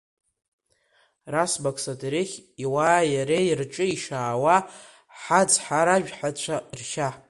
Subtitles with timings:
[1.33, 2.31] Расмаг сотерих
[2.63, 4.55] иуааи иареи рҿы ишаауа
[5.23, 7.09] ҳацҳаражәҳәацәа ршьа!